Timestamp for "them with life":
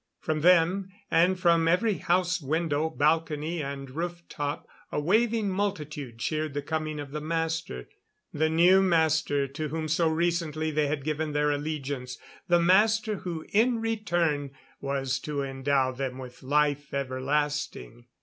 15.91-16.95